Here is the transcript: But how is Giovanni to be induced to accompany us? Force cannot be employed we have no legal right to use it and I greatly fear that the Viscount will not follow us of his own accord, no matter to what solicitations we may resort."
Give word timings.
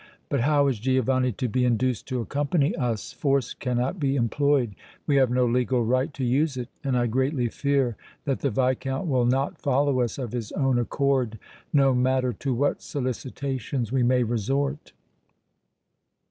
But 0.29 0.39
how 0.39 0.65
is 0.65 0.79
Giovanni 0.79 1.31
to 1.33 1.47
be 1.47 1.63
induced 1.63 2.07
to 2.07 2.21
accompany 2.21 2.73
us? 2.75 3.13
Force 3.13 3.53
cannot 3.53 3.99
be 3.99 4.15
employed 4.15 4.73
we 5.05 5.17
have 5.17 5.29
no 5.29 5.45
legal 5.45 5.85
right 5.85 6.11
to 6.15 6.25
use 6.25 6.57
it 6.57 6.69
and 6.83 6.97
I 6.97 7.05
greatly 7.05 7.49
fear 7.49 7.97
that 8.25 8.39
the 8.39 8.49
Viscount 8.49 9.07
will 9.07 9.27
not 9.27 9.59
follow 9.61 9.99
us 10.01 10.17
of 10.17 10.31
his 10.33 10.51
own 10.53 10.79
accord, 10.79 11.37
no 11.71 11.93
matter 11.93 12.33
to 12.33 12.51
what 12.51 12.81
solicitations 12.81 13.91
we 13.91 14.01
may 14.01 14.23
resort." 14.23 14.91